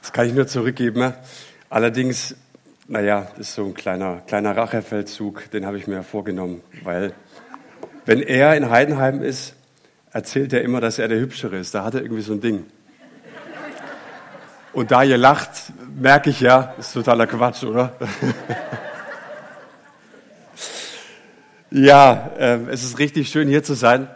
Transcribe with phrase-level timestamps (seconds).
[0.00, 1.12] Das kann ich nur zurückgeben.
[1.68, 2.34] Allerdings,
[2.88, 7.12] naja, das ist so ein kleiner, kleiner Rachefeldzug, den habe ich mir vorgenommen, weil
[8.06, 9.54] wenn er in Heidenheim ist,
[10.10, 11.74] erzählt er immer, dass er der Hübschere ist.
[11.74, 12.66] Da hat er irgendwie so ein Ding.
[14.72, 15.50] Und da ihr lacht,
[15.94, 17.92] merke ich ja, ist totaler Quatsch, oder?
[21.70, 24.08] ja, äh, es ist richtig schön hier zu sein.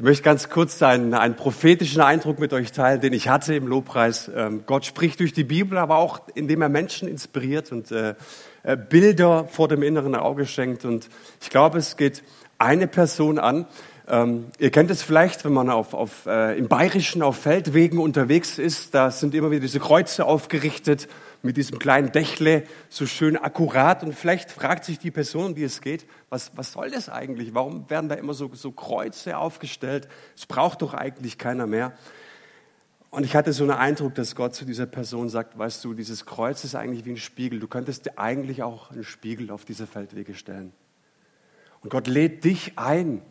[0.00, 3.66] Ich möchte ganz kurz einen, einen prophetischen Eindruck mit euch teilen, den ich hatte im
[3.66, 4.30] Lobpreis.
[4.34, 8.14] Ähm, Gott spricht durch die Bibel, aber auch indem er Menschen inspiriert und äh,
[8.62, 10.86] äh, Bilder vor dem inneren Auge schenkt.
[10.86, 11.10] Und
[11.42, 12.22] ich glaube, es geht
[12.56, 13.66] eine Person an.
[14.08, 18.58] Ähm, ihr kennt es vielleicht, wenn man auf, auf, äh, im Bayerischen auf Feldwegen unterwegs
[18.58, 18.94] ist.
[18.94, 21.08] Da sind immer wieder diese Kreuze aufgerichtet
[21.42, 24.02] mit diesem kleinen Dächle, so schön akkurat.
[24.02, 27.54] Und vielleicht fragt sich die Person, wie es geht, was, was soll das eigentlich?
[27.54, 30.08] Warum werden da immer so, so Kreuze aufgestellt?
[30.36, 31.94] Es braucht doch eigentlich keiner mehr.
[33.10, 36.26] Und ich hatte so einen Eindruck, dass Gott zu dieser Person sagt, weißt du, dieses
[36.26, 37.58] Kreuz ist eigentlich wie ein Spiegel.
[37.58, 40.72] Du könntest dir eigentlich auch einen Spiegel auf diese Feldwege stellen.
[41.80, 43.22] Und Gott lädt dich ein,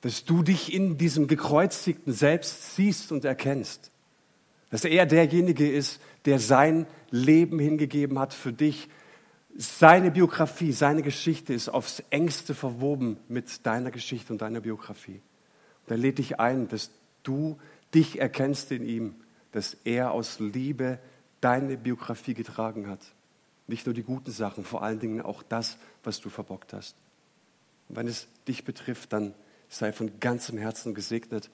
[0.00, 3.92] dass du dich in diesem gekreuzigten Selbst siehst und erkennst.
[4.70, 8.88] Dass er derjenige ist, der sein Leben hingegeben hat für dich.
[9.56, 15.22] Seine Biografie, seine Geschichte ist aufs engste verwoben mit deiner Geschichte und deiner Biografie.
[15.84, 16.90] Und er lädt dich ein, dass
[17.22, 17.58] du
[17.94, 19.14] dich erkennst in ihm,
[19.52, 20.98] dass er aus Liebe
[21.40, 23.00] deine Biografie getragen hat.
[23.68, 26.96] Nicht nur die guten Sachen, vor allen Dingen auch das, was du verbockt hast.
[27.88, 29.34] Und wenn es dich betrifft, dann
[29.68, 31.50] sei von ganzem Herzen gesegnet.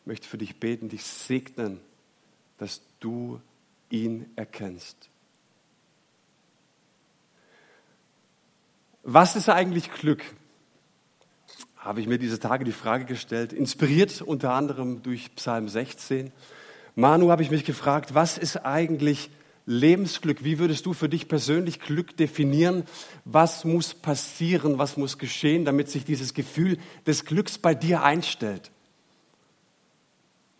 [0.00, 1.80] Ich möchte für dich beten, dich segnen,
[2.58, 3.40] dass du
[3.90, 5.08] ihn erkennst.
[9.02, 10.24] Was ist eigentlich Glück?
[11.76, 16.32] Habe ich mir diese Tage die Frage gestellt, inspiriert unter anderem durch Psalm 16.
[16.96, 19.30] Manu habe ich mich gefragt, was ist eigentlich
[19.66, 20.42] Lebensglück?
[20.42, 22.84] Wie würdest du für dich persönlich Glück definieren?
[23.24, 24.78] Was muss passieren?
[24.78, 28.70] Was muss geschehen, damit sich dieses Gefühl des Glücks bei dir einstellt?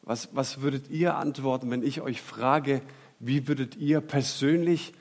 [0.07, 2.81] Was, was würdet ihr antworten, wenn ich euch frage,
[3.19, 4.95] wie würdet ihr persönlich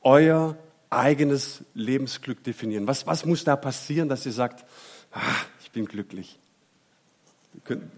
[0.00, 0.56] euer
[0.88, 2.86] eigenes Lebensglück definieren?
[2.86, 4.64] Was, was muss da passieren, dass ihr sagt,
[5.12, 5.20] ah,
[5.60, 6.38] ich bin glücklich?
[7.64, 7.92] Können,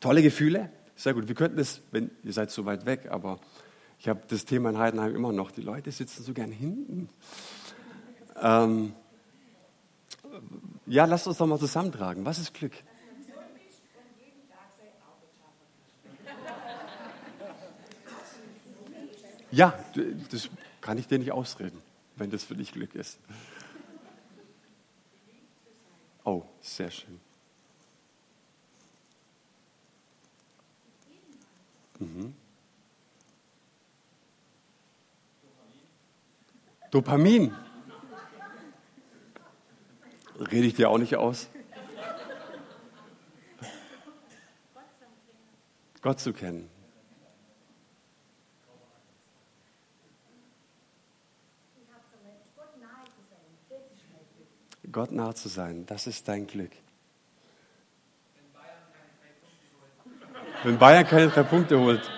[0.00, 0.70] tolle Gefühle?
[0.96, 1.28] Sehr gut.
[1.28, 3.38] Wir könnten es, wenn ihr seid so weit weg, aber
[4.00, 5.52] ich habe das Thema in Heidenheim immer noch.
[5.52, 7.08] Die Leute sitzen so gern hinten.
[8.40, 8.94] Ähm,
[10.86, 12.24] ja, lasst uns doch mal zusammentragen.
[12.24, 12.72] Was ist Glück?
[19.50, 19.78] Ja,
[20.30, 20.50] das
[20.80, 21.80] kann ich dir nicht ausreden,
[22.16, 23.18] wenn das für dich Glück ist.
[26.24, 27.20] Oh, sehr schön.
[31.98, 32.34] Mhm.
[36.90, 37.54] Dopamin.
[40.38, 41.48] Rede ich dir auch nicht aus.
[46.00, 46.70] Gott zu kennen.
[54.90, 56.70] Gott nah zu sein, das ist dein Glück.
[60.64, 62.10] Wenn Bayern keine drei Punkte holt,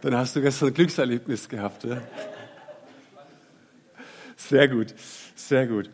[0.00, 1.84] dann hast du gestern ein Glückserlebnis gehabt.
[1.84, 2.00] Ja?
[4.36, 4.94] Sehr gut,
[5.36, 5.90] sehr gut.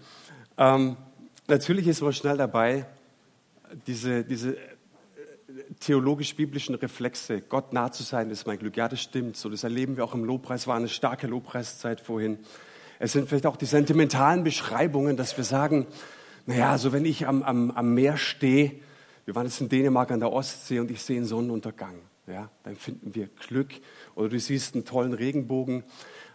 [0.57, 0.97] Ähm,
[1.49, 2.87] natürlich ist man schnell dabei,
[3.87, 4.57] diese, diese
[5.81, 8.77] theologisch-biblischen Reflexe, Gott nah zu sein, ist mein Glück.
[8.77, 9.37] Ja, das stimmt.
[9.37, 12.39] So, das erleben wir auch im Lobpreis, war eine starke Lobpreiszeit vorhin.
[12.99, 15.87] Es sind vielleicht auch die sentimentalen Beschreibungen, dass wir sagen,
[16.47, 18.73] naja, so wenn ich am, am, am Meer stehe,
[19.25, 21.97] wir waren jetzt in Dänemark an der Ostsee und ich sehe einen Sonnenuntergang,
[22.27, 23.73] ja, dann finden wir Glück.
[24.15, 25.85] Oder du siehst einen tollen Regenbogen,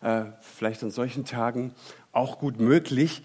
[0.02, 1.74] äh, vielleicht an solchen Tagen
[2.12, 3.24] auch gut möglich.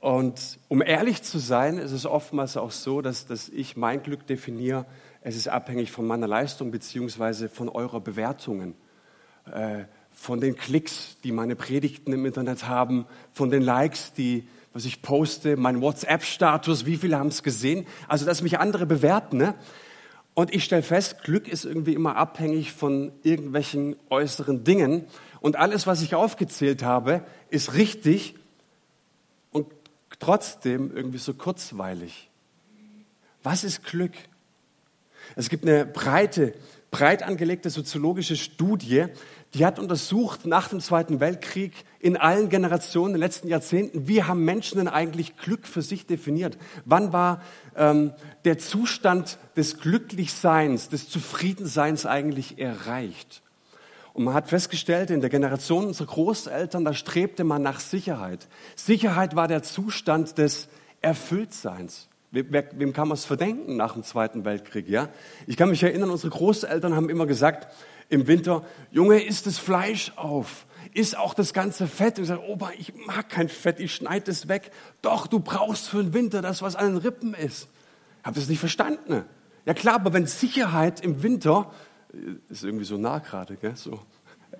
[0.00, 4.26] Und um ehrlich zu sein, ist es oftmals auch so, dass, dass ich mein Glück
[4.26, 4.86] definiere.
[5.20, 8.74] Es ist abhängig von meiner Leistung beziehungsweise von eurer Bewertungen.
[9.52, 9.84] Äh,
[10.16, 15.02] von den Klicks, die meine Predigten im Internet haben, von den Likes, die, was ich
[15.02, 17.86] poste, mein WhatsApp-Status, wie viele haben es gesehen.
[18.08, 19.36] Also, dass mich andere bewerten.
[19.36, 19.54] Ne?
[20.34, 25.04] Und ich stelle fest, Glück ist irgendwie immer abhängig von irgendwelchen äußeren Dingen.
[25.40, 28.34] Und alles, was ich aufgezählt habe, ist richtig
[29.52, 29.66] und
[30.18, 32.30] trotzdem irgendwie so kurzweilig.
[33.42, 34.14] Was ist Glück?
[35.36, 36.54] Es gibt eine breite
[36.90, 39.06] breit angelegte soziologische Studie,
[39.56, 44.22] die hat untersucht nach dem Zweiten Weltkrieg in allen Generationen, in den letzten Jahrzehnten, wie
[44.22, 46.58] haben Menschen denn eigentlich Glück für sich definiert?
[46.84, 47.40] Wann war
[47.74, 48.12] ähm,
[48.44, 53.42] der Zustand des Glücklichseins, des Zufriedenseins eigentlich erreicht?
[54.12, 58.48] Und man hat festgestellt, in der Generation unserer Großeltern, da strebte man nach Sicherheit.
[58.74, 60.68] Sicherheit war der Zustand des
[61.00, 62.08] Erfülltseins.
[62.30, 64.86] Wem kann man es verdenken nach dem Zweiten Weltkrieg?
[64.86, 65.08] Ja?
[65.46, 67.68] Ich kann mich erinnern, unsere Großeltern haben immer gesagt,
[68.08, 72.18] im Winter, Junge, isst das Fleisch auf, isst auch das ganze Fett.
[72.18, 74.70] Und ich sage, Opa, ich mag kein Fett, ich schneide es weg.
[75.02, 77.68] Doch, du brauchst für den Winter das, was an den Rippen ist.
[78.20, 79.24] Ich habe das nicht verstanden.
[79.64, 81.72] Ja klar, aber wenn Sicherheit im Winter,
[82.12, 83.74] äh, ist irgendwie so nah gerade, gell?
[83.74, 84.00] so,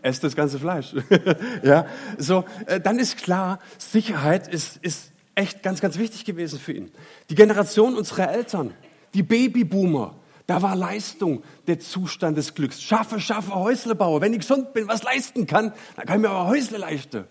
[0.03, 0.95] esst das ganze Fleisch.
[1.63, 1.87] ja,
[2.19, 6.91] so, äh, dann ist klar, Sicherheit ist, ist echt ganz, ganz wichtig gewesen für ihn.
[7.31, 8.75] Die Generation unserer Eltern,
[9.15, 10.17] die Babyboomer,
[10.47, 12.81] da war Leistung der Zustand des Glücks.
[12.81, 14.21] Schaffe, schaffe, Häusle baue.
[14.21, 17.25] Wenn ich gesund bin, was leisten kann, dann kann ich mir aber Häusle leisten.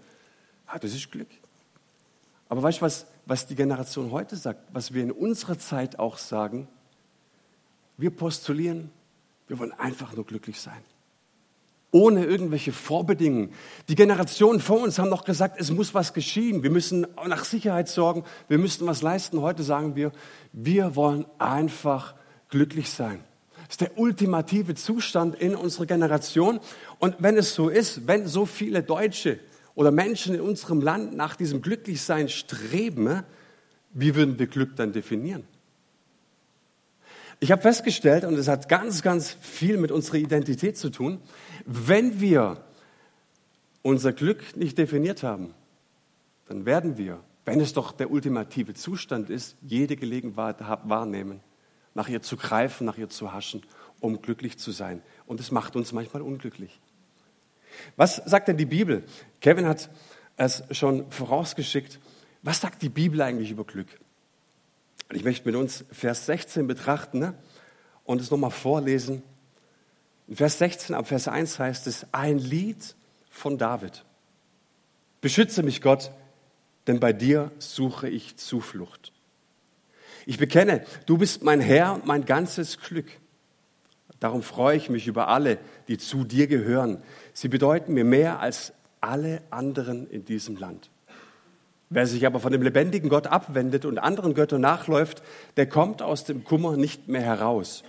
[0.67, 1.29] Ah, das ist Glück.
[2.49, 6.17] Aber weißt du, was, was die Generation heute sagt, was wir in unserer Zeit auch
[6.17, 6.67] sagen?
[7.97, 8.91] Wir postulieren,
[9.47, 10.83] wir wollen einfach nur glücklich sein
[11.95, 13.53] ohne irgendwelche Vorbedingungen.
[13.87, 16.61] Die Generationen vor uns haben noch gesagt, es muss was geschehen.
[16.61, 18.25] Wir müssen nach Sicherheit sorgen.
[18.49, 19.39] Wir müssen was leisten.
[19.39, 20.11] Heute sagen wir,
[20.51, 22.15] wir wollen einfach
[22.55, 23.19] glücklich sein.
[23.55, 26.61] Das ist der ultimative Zustand in unserer Generation.
[26.99, 29.39] Und wenn es so ist, wenn so viele Deutsche
[29.75, 33.23] oder Menschen in unserem Land nach diesem Glücklichsein streben,
[33.91, 35.43] wie würden wir Glück dann definieren?
[37.41, 41.19] Ich habe festgestellt, und es hat ganz, ganz viel mit unserer Identität zu tun,
[41.65, 42.63] wenn wir
[43.81, 45.53] unser Glück nicht definiert haben,
[46.47, 51.41] dann werden wir, wenn es doch der ultimative Zustand ist, jede Gelegenheit wahrnehmen,
[51.95, 53.63] nach ihr zu greifen, nach ihr zu haschen,
[53.99, 55.01] um glücklich zu sein.
[55.25, 56.79] Und es macht uns manchmal unglücklich.
[57.95, 59.03] Was sagt denn die Bibel?
[59.41, 59.89] Kevin hat
[60.37, 61.99] es schon vorausgeschickt.
[62.43, 63.87] Was sagt die Bibel eigentlich über Glück?
[65.11, 67.33] Ich möchte mit uns Vers 16 betrachten ne?
[68.03, 69.23] und es nochmal vorlesen.
[70.27, 72.95] In Vers 16 ab Vers 1 heißt es, ein Lied
[73.29, 74.03] von David.
[75.21, 76.11] Beschütze mich Gott,
[76.87, 79.11] denn bei dir suche ich Zuflucht.
[80.25, 83.07] Ich bekenne, du bist mein Herr und mein ganzes Glück.
[84.19, 87.01] Darum freue ich mich über alle, die zu dir gehören.
[87.33, 90.89] Sie bedeuten mir mehr als alle anderen in diesem Land.
[91.89, 95.21] Wer sich aber von dem lebendigen Gott abwendet und anderen Göttern nachläuft,
[95.57, 97.83] der kommt aus dem Kummer nicht mehr heraus.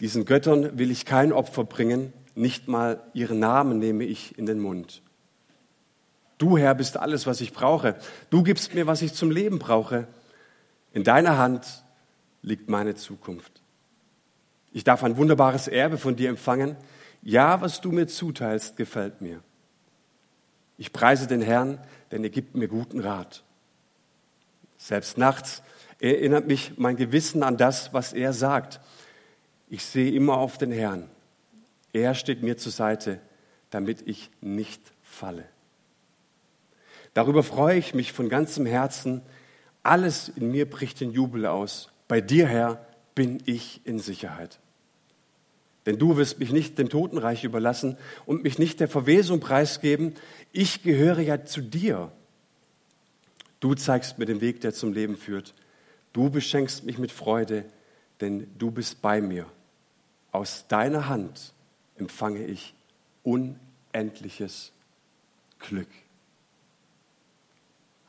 [0.00, 4.60] Diesen Göttern will ich kein Opfer bringen, nicht mal ihren Namen nehme ich in den
[4.60, 5.02] Mund.
[6.36, 7.96] Du, Herr, bist alles, was ich brauche.
[8.30, 10.06] Du gibst mir, was ich zum Leben brauche.
[10.98, 11.84] In deiner Hand
[12.42, 13.62] liegt meine Zukunft.
[14.72, 16.74] Ich darf ein wunderbares Erbe von dir empfangen.
[17.22, 19.40] Ja, was du mir zuteilst, gefällt mir.
[20.76, 21.78] Ich preise den Herrn,
[22.10, 23.44] denn er gibt mir guten Rat.
[24.76, 25.62] Selbst nachts
[26.00, 28.80] erinnert mich mein Gewissen an das, was er sagt.
[29.68, 31.08] Ich sehe immer auf den Herrn.
[31.92, 33.20] Er steht mir zur Seite,
[33.70, 35.44] damit ich nicht falle.
[37.14, 39.22] Darüber freue ich mich von ganzem Herzen.
[39.88, 41.88] Alles in mir bricht in Jubel aus.
[42.08, 44.60] Bei dir, Herr, bin ich in Sicherheit.
[45.86, 47.96] Denn du wirst mich nicht dem Totenreich überlassen
[48.26, 50.14] und mich nicht der Verwesung preisgeben.
[50.52, 52.12] Ich gehöre ja zu dir.
[53.60, 55.54] Du zeigst mir den Weg, der zum Leben führt.
[56.12, 57.64] Du beschenkst mich mit Freude,
[58.20, 59.46] denn du bist bei mir.
[60.32, 61.54] Aus deiner Hand
[61.96, 62.74] empfange ich
[63.22, 64.70] unendliches
[65.58, 65.88] Glück.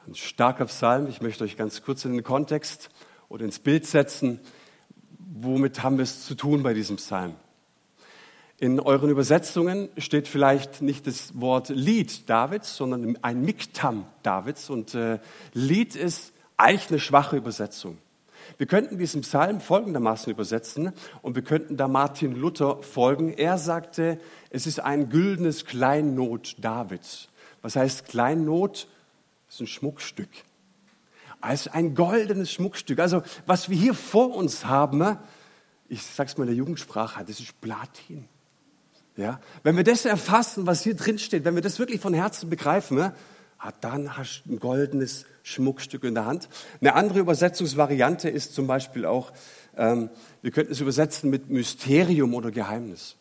[0.10, 1.08] Ein starker Psalm.
[1.08, 2.90] Ich möchte euch ganz kurz in den Kontext
[3.28, 4.40] oder ins Bild setzen.
[5.20, 7.36] Womit haben wir es zu tun bei diesem Psalm?
[8.58, 14.72] In euren Übersetzungen steht vielleicht nicht das Wort Lied Davids, sondern ein Miktam Davids.
[14.72, 15.20] Und äh,
[15.54, 18.00] Lied ist eigentlich eine schwache Übersetzung.
[18.58, 23.32] Wir könnten diesen Psalm folgendermaßen übersetzen und wir könnten da Martin Luther folgen.
[23.32, 27.30] Er sagte, es ist ein güldenes Kleinnot Davids.
[27.62, 28.88] Was heißt Kleinnot?
[29.50, 30.30] Das ist ein Schmuckstück.
[31.42, 33.00] Also ein goldenes Schmuckstück.
[33.00, 35.18] Also was wir hier vor uns haben,
[35.88, 38.30] ich sag's mal in der Jugendsprache, das ist Platin.
[39.18, 39.42] Ja?
[39.64, 42.98] Wenn wir das erfassen, was hier drin steht, wenn wir das wirklich von Herzen begreifen,
[42.98, 43.16] ne?
[43.58, 46.48] ah, dann hast du ein goldenes Schmuckstück in der Hand.
[46.80, 49.34] Eine andere Übersetzungsvariante ist zum Beispiel auch,
[49.76, 50.10] ähm,
[50.42, 53.16] wir könnten es übersetzen mit Mysterium oder Geheimnis.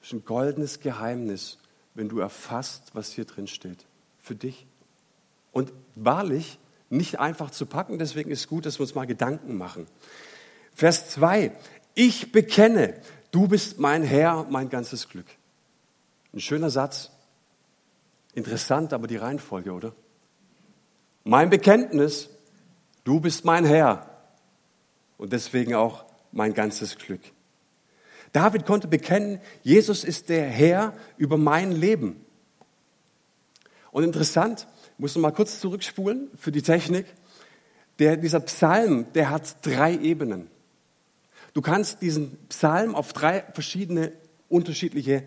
[0.00, 1.58] Das ist ein goldenes Geheimnis,
[1.94, 3.84] wenn du erfasst, was hier drin steht.
[4.20, 4.66] Für dich.
[5.56, 6.58] Und wahrlich
[6.90, 9.86] nicht einfach zu packen, deswegen ist es gut, dass wir uns mal Gedanken machen.
[10.74, 11.50] Vers 2.
[11.94, 12.92] Ich bekenne,
[13.30, 15.24] du bist mein Herr, mein ganzes Glück.
[16.34, 17.10] Ein schöner Satz.
[18.34, 19.94] Interessant, aber die Reihenfolge, oder?
[21.24, 22.28] Mein Bekenntnis,
[23.04, 24.10] du bist mein Herr
[25.16, 27.22] und deswegen auch mein ganzes Glück.
[28.34, 32.26] David konnte bekennen, Jesus ist der Herr über mein Leben.
[33.90, 34.66] Und interessant,
[34.98, 37.06] muss noch mal kurz zurückspulen für die Technik.
[37.98, 40.48] Der, dieser Psalm, der hat drei Ebenen.
[41.54, 44.12] Du kannst diesen Psalm auf drei verschiedene
[44.48, 45.22] unterschiedliche äh,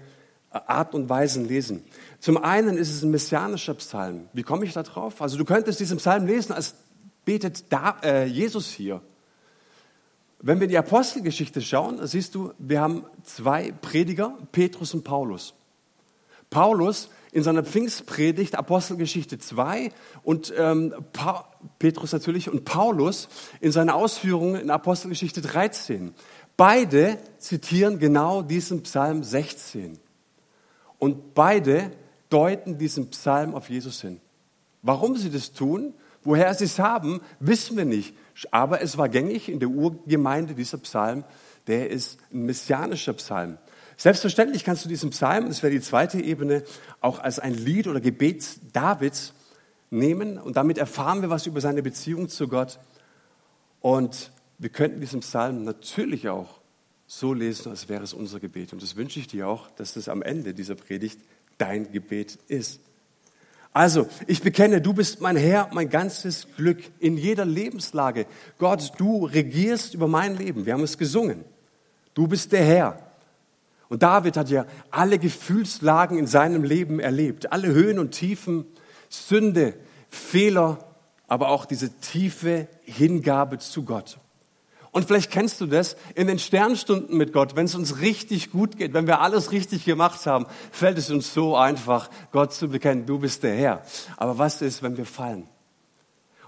[0.52, 1.84] Art und Weisen lesen.
[2.20, 4.30] Zum einen ist es ein messianischer Psalm.
[4.34, 5.22] Wie komme ich da drauf?
[5.22, 6.76] Also du könntest diesen Psalm lesen, als
[7.26, 9.02] betet da, äh, Jesus hier.
[10.42, 15.54] Wenn wir in die Apostelgeschichte schauen, siehst du, wir haben zwei Prediger, Petrus und Paulus.
[16.50, 19.92] Paulus in seiner Pfingstpredigt, Apostelgeschichte 2
[20.24, 20.94] und ähm,
[21.78, 23.30] Petrus natürlich und Paulus
[23.62, 26.14] in seiner Ausführungen in Apostelgeschichte 13.
[26.58, 30.00] Beide zitieren genau diesen Psalm 16.
[30.98, 31.92] Und beide
[32.30, 34.20] deuten diesen Psalm auf Jesus hin.
[34.82, 35.94] Warum sie das tun,
[36.24, 38.16] woher sie es haben, wissen wir nicht.
[38.52, 41.24] Aber es war gängig in der Urgemeinde, dieser Psalm,
[41.68, 43.58] der ist ein messianischer Psalm.
[44.00, 46.64] Selbstverständlich kannst du diesen Psalm, das wäre die zweite Ebene,
[47.02, 49.34] auch als ein Lied oder Gebet Davids
[49.90, 52.80] nehmen und damit erfahren wir was über seine Beziehung zu Gott.
[53.82, 56.62] Und wir könnten diesen Psalm natürlich auch
[57.08, 58.72] so lesen, als wäre es unser Gebet.
[58.72, 61.20] Und das wünsche ich dir auch, dass das am Ende dieser Predigt
[61.58, 62.80] dein Gebet ist.
[63.74, 68.28] Also, ich bekenne, du bist mein Herr, mein ganzes Glück in jeder Lebenslage.
[68.60, 70.66] Gott, du regierst über mein Leben.
[70.66, 71.44] Wir haben es gesungen.
[72.14, 73.09] Du bist der Herr.
[73.90, 78.66] Und David hat ja alle Gefühlslagen in seinem Leben erlebt, alle Höhen und Tiefen,
[79.10, 79.74] Sünde,
[80.10, 80.78] Fehler,
[81.28, 84.20] aber auch diese tiefe Hingabe zu Gott.
[84.92, 88.78] Und vielleicht kennst du das in den Sternstunden mit Gott, wenn es uns richtig gut
[88.78, 93.06] geht, wenn wir alles richtig gemacht haben, fällt es uns so einfach, Gott zu bekennen,
[93.06, 93.84] du bist der Herr.
[94.18, 95.48] Aber was ist, wenn wir fallen?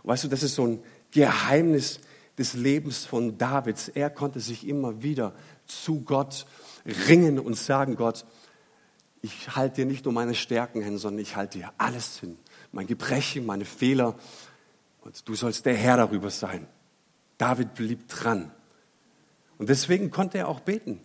[0.03, 0.79] weißt du, das ist so ein
[1.11, 1.99] Geheimnis
[2.37, 3.89] des Lebens von Davids.
[3.89, 5.33] Er konnte sich immer wieder
[5.67, 6.45] zu Gott
[6.85, 8.25] ringen und sagen, Gott,
[9.21, 12.37] ich halte dir nicht nur meine Stärken hin, sondern ich halte dir alles hin.
[12.71, 14.15] Mein Gebrechen, meine Fehler.
[15.01, 16.67] Und du sollst der Herr darüber sein.
[17.37, 18.51] David blieb dran.
[19.57, 21.01] Und deswegen konnte er auch beten.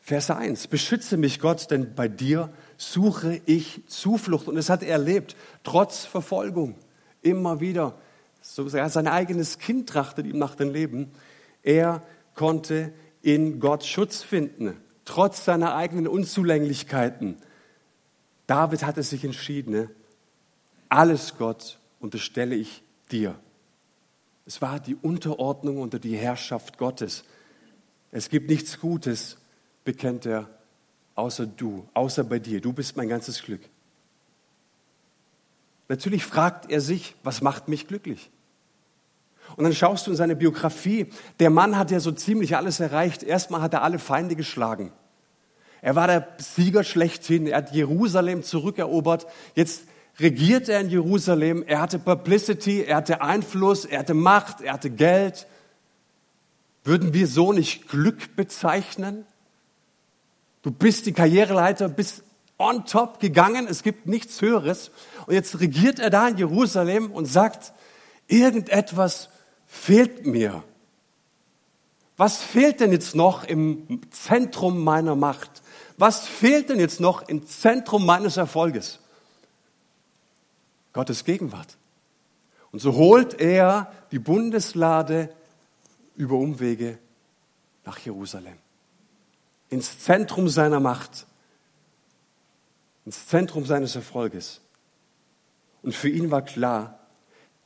[0.00, 4.48] Vers 1, beschütze mich Gott, denn bei dir suche ich Zuflucht.
[4.48, 6.74] Und das hat er erlebt, trotz Verfolgung.
[7.22, 7.98] Immer wieder.
[8.42, 11.10] Sogar sein eigenes Kind trachtet ihm nach dem Leben.
[11.62, 12.02] Er
[12.34, 12.92] konnte
[13.24, 14.76] in Gott Schutz finden,
[15.06, 17.38] trotz seiner eigenen Unzulänglichkeiten.
[18.46, 19.90] David hatte sich entschieden, ne?
[20.90, 23.34] alles Gott unterstelle ich dir.
[24.44, 27.24] Es war die Unterordnung unter die Herrschaft Gottes.
[28.12, 29.38] Es gibt nichts Gutes,
[29.84, 30.50] bekennt er,
[31.14, 32.60] außer du, außer bei dir.
[32.60, 33.62] Du bist mein ganzes Glück.
[35.88, 38.30] Natürlich fragt er sich, was macht mich glücklich?
[39.56, 41.06] Und dann schaust du in seine Biografie.
[41.38, 43.22] Der Mann hat ja so ziemlich alles erreicht.
[43.22, 44.92] Erstmal hat er alle Feinde geschlagen.
[45.80, 47.46] Er war der Sieger schlechthin.
[47.46, 49.26] Er hat Jerusalem zurückerobert.
[49.54, 49.82] Jetzt
[50.18, 54.90] regiert er in Jerusalem, er hatte Publicity, er hatte Einfluss, er hatte Macht, er hatte
[54.90, 55.46] Geld.
[56.84, 59.26] Würden wir so nicht Glück bezeichnen?
[60.62, 62.22] Du bist die Karriereleiter, bist
[62.58, 64.90] on top gegangen, es gibt nichts Höheres.
[65.26, 67.72] Und jetzt regiert er da in Jerusalem und sagt,
[68.28, 69.30] irgendetwas
[69.74, 70.62] fehlt mir.
[72.16, 75.62] Was fehlt denn jetzt noch im Zentrum meiner Macht?
[75.98, 79.00] Was fehlt denn jetzt noch im Zentrum meines Erfolges?
[80.92, 81.76] Gottes Gegenwart.
[82.70, 85.34] Und so holt er die Bundeslade
[86.16, 86.98] über Umwege
[87.84, 88.56] nach Jerusalem.
[89.70, 91.26] Ins Zentrum seiner Macht.
[93.04, 94.60] Ins Zentrum seines Erfolges.
[95.82, 97.03] Und für ihn war klar,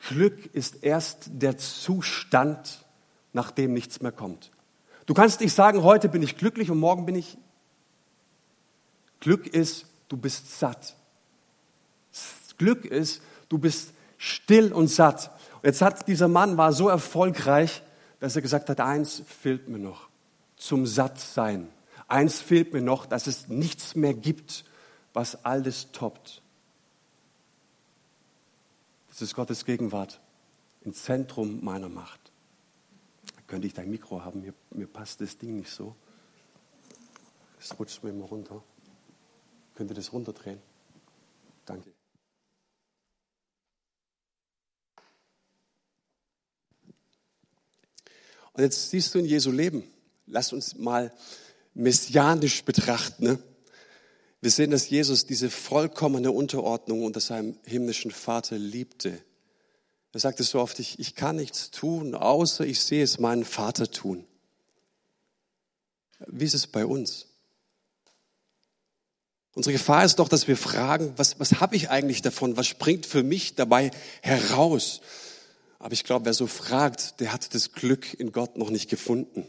[0.00, 2.84] Glück ist erst der Zustand,
[3.32, 4.50] nach dem nichts mehr kommt.
[5.06, 7.36] Du kannst nicht sagen, heute bin ich glücklich und morgen bin ich.
[9.20, 10.96] Glück ist, du bist satt.
[12.58, 15.30] Glück ist, du bist still und satt.
[15.56, 17.82] Und jetzt hat dieser Mann war so erfolgreich,
[18.20, 20.08] dass er gesagt hat, eins fehlt mir noch
[20.56, 21.68] zum Sattsein.
[22.08, 24.64] Eins fehlt mir noch, dass es nichts mehr gibt,
[25.12, 26.42] was alles toppt.
[29.18, 30.20] Das ist Gottes Gegenwart
[30.82, 32.30] im Zentrum meiner Macht.
[33.48, 34.42] Könnte ich dein Mikro haben?
[34.42, 35.96] Mir, mir passt das Ding nicht so.
[37.58, 38.62] Es rutscht mir immer runter.
[39.74, 40.62] Könnt ihr das runterdrehen?
[41.66, 41.90] Danke.
[48.52, 49.82] Und jetzt siehst du in Jesu Leben.
[50.26, 51.12] Lass uns mal
[51.74, 53.24] messianisch betrachten.
[53.24, 53.42] Ne?
[54.40, 59.20] Wir sehen, dass Jesus diese vollkommene Unterordnung unter seinem himmlischen Vater liebte.
[60.12, 63.90] Er sagte so oft, ich, ich kann nichts tun, außer ich sehe es meinen Vater
[63.90, 64.24] tun.
[66.26, 67.26] Wie ist es bei uns?
[69.54, 72.56] Unsere Gefahr ist doch, dass wir fragen, was, was habe ich eigentlich davon?
[72.56, 73.90] Was springt für mich dabei
[74.22, 75.00] heraus?
[75.80, 79.46] Aber ich glaube, wer so fragt, der hat das Glück in Gott noch nicht gefunden.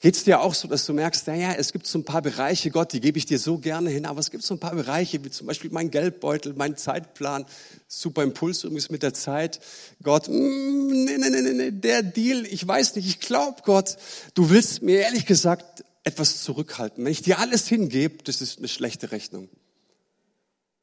[0.00, 2.70] Geht es dir auch so, dass du merkst, naja, es gibt so ein paar Bereiche,
[2.70, 5.24] Gott, die gebe ich dir so gerne hin, aber es gibt so ein paar Bereiche,
[5.24, 7.46] wie zum Beispiel mein Geldbeutel, mein Zeitplan,
[7.86, 9.60] super Impuls übrigens mit der Zeit.
[10.02, 13.96] Gott, mm, nee, nee, nee, nee, der Deal, ich weiß nicht, ich glaube Gott,
[14.34, 17.04] du willst mir ehrlich gesagt etwas zurückhalten.
[17.04, 19.48] Wenn ich dir alles hingebe, das ist eine schlechte Rechnung.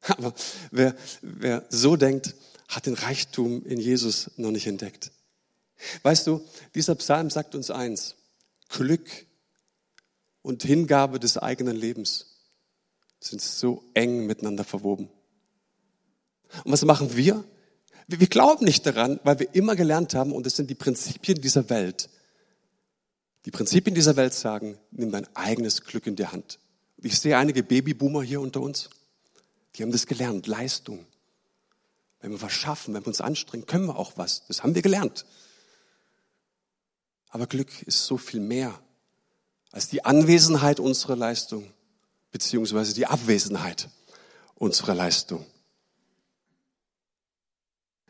[0.02, 0.34] Aber
[0.70, 2.34] wer, wer so denkt,
[2.68, 5.10] hat den Reichtum in Jesus noch nicht entdeckt.
[6.02, 8.14] Weißt du, dieser Psalm sagt uns eins,
[8.74, 9.08] Glück
[10.42, 12.26] und Hingabe des eigenen Lebens
[13.20, 15.08] sind so eng miteinander verwoben.
[16.64, 17.44] Und was machen wir?
[18.08, 21.70] Wir glauben nicht daran, weil wir immer gelernt haben, und es sind die Prinzipien dieser
[21.70, 22.10] Welt.
[23.46, 26.58] Die Prinzipien dieser Welt sagen, nimm dein eigenes Glück in die Hand.
[26.98, 28.90] Ich sehe einige Babyboomer hier unter uns,
[29.76, 31.06] die haben das gelernt, Leistung.
[32.20, 34.46] Wenn wir was schaffen, wenn wir uns anstrengen, können wir auch was.
[34.48, 35.24] Das haben wir gelernt.
[37.34, 38.80] Aber Glück ist so viel mehr
[39.72, 41.68] als die Anwesenheit unserer Leistung,
[42.30, 43.88] beziehungsweise die Abwesenheit
[44.54, 45.44] unserer Leistung.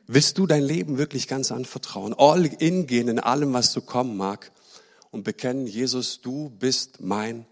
[0.06, 4.14] Willst du dein Leben wirklich ganz anvertrauen, all in gehen in allem, was so kommen
[4.14, 4.52] mag
[5.10, 7.46] und bekennen, Jesus, du bist mein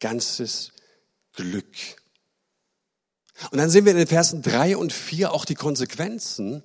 [0.00, 0.72] ganzes
[1.32, 1.74] Glück.
[3.50, 6.62] Und dann sehen wir in den Versen drei und vier auch die Konsequenzen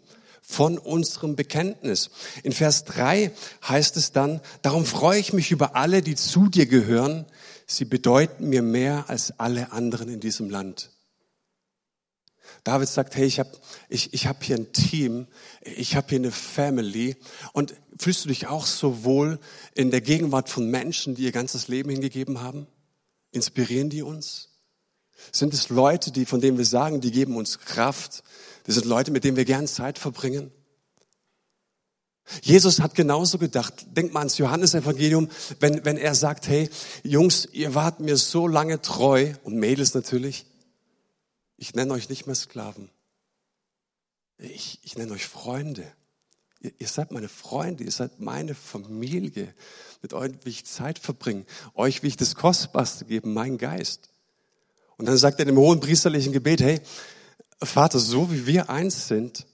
[0.49, 2.09] von unserem Bekenntnis.
[2.41, 3.31] In Vers 3
[3.67, 7.27] heißt es dann, darum freue ich mich über alle, die zu dir gehören.
[7.67, 10.89] Sie bedeuten mir mehr als alle anderen in diesem Land.
[12.63, 13.51] David sagt, hey, ich habe
[13.89, 15.27] ich, ich hab hier ein Team,
[15.61, 17.15] ich habe hier eine Family.
[17.53, 19.39] Und fühlst du dich auch so wohl
[19.75, 22.65] in der Gegenwart von Menschen, die ihr ganzes Leben hingegeben haben?
[23.31, 24.48] Inspirieren die uns?
[25.31, 28.23] Sind es Leute, die, von denen wir sagen, die geben uns Kraft,
[28.65, 30.51] das sind Leute, mit denen wir gern Zeit verbringen.
[32.43, 33.73] Jesus hat genauso gedacht.
[33.97, 36.69] Denkt mal ans Johannesevangelium, wenn, wenn er sagt, hey,
[37.03, 40.45] Jungs, ihr wart mir so lange treu, und Mädels natürlich,
[41.57, 42.89] ich nenne euch nicht mehr Sklaven.
[44.37, 45.83] Ich, ich nenne euch Freunde.
[46.61, 49.53] Ihr, ihr seid meine Freunde, ihr seid meine Familie.
[50.01, 51.45] Mit euch will ich Zeit verbringen.
[51.73, 54.08] Euch will ich das Kostbarste geben, mein Geist.
[54.99, 56.81] Und dann sagt er dem hohen priesterlichen Gebet, hey,
[57.63, 59.45] Vater, so wie wir eins sind,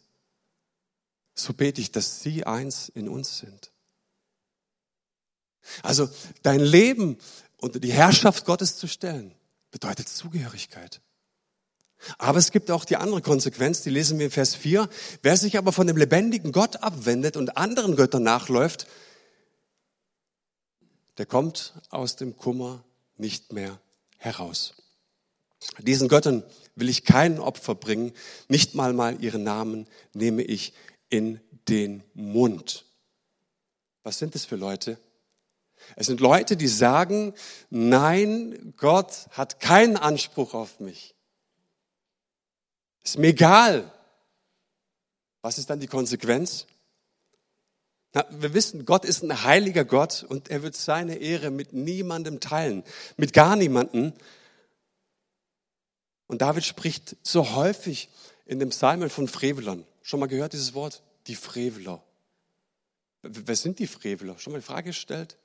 [1.35, 3.71] so bete ich, dass sie eins in uns sind.
[5.83, 6.09] Also
[6.41, 7.19] dein Leben
[7.57, 9.35] unter die Herrschaft Gottes zu stellen,
[9.69, 10.99] bedeutet Zugehörigkeit.
[12.17, 14.89] Aber es gibt auch die andere Konsequenz, die lesen wir in Vers 4.
[15.21, 18.87] Wer sich aber von dem lebendigen Gott abwendet und anderen Göttern nachläuft,
[21.19, 22.83] der kommt aus dem Kummer
[23.15, 23.79] nicht mehr
[24.17, 24.73] heraus.
[25.79, 26.43] Diesen Göttern
[26.75, 28.13] will ich kein Opfer bringen,
[28.47, 30.73] nicht mal mal ihren Namen nehme ich
[31.09, 32.85] in den Mund.
[34.03, 34.97] Was sind es für Leute?
[35.95, 37.33] Es sind Leute, die sagen,
[37.69, 41.15] nein, Gott hat keinen Anspruch auf mich.
[43.03, 43.91] Ist mir egal.
[45.41, 46.65] Was ist dann die Konsequenz?
[48.13, 52.39] Na, wir wissen, Gott ist ein heiliger Gott und er wird seine Ehre mit niemandem
[52.39, 52.83] teilen,
[53.17, 54.13] mit gar niemandem.
[56.27, 58.09] Und David spricht so häufig
[58.45, 59.85] in dem Psalmen von Frevelern.
[60.01, 61.03] Schon mal gehört dieses Wort?
[61.27, 62.03] Die Freveler.
[63.21, 64.37] Wer sind die Freveler?
[64.37, 65.37] Schon mal die Frage gestellt?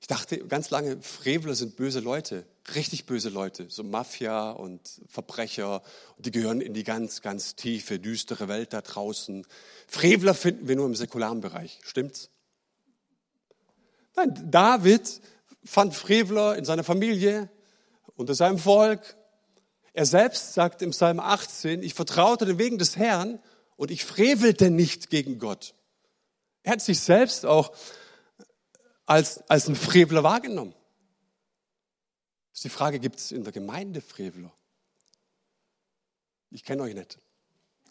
[0.00, 5.82] Ich dachte ganz lange, Freveler sind böse Leute, richtig böse Leute, so Mafia und Verbrecher.
[6.16, 9.46] Und die gehören in die ganz, ganz tiefe, düstere Welt da draußen.
[9.86, 11.80] Freveler finden wir nur im säkularen Bereich.
[11.82, 12.30] Stimmt's?
[14.16, 15.20] Nein, David
[15.64, 17.50] fand Freveler in seiner Familie,
[18.20, 19.16] unter seinem Volk.
[19.94, 23.42] Er selbst sagt im Psalm 18, ich vertraute den Wegen des Herrn
[23.76, 25.74] und ich frevelte nicht gegen Gott.
[26.62, 27.74] Er hat sich selbst auch
[29.06, 30.74] als, als ein Freveler wahrgenommen.
[32.50, 34.52] Das ist die Frage, gibt es in der Gemeinde Freveler?
[36.50, 37.18] Ich kenne euch nicht.